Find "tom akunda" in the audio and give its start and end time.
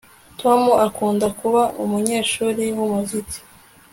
0.39-1.27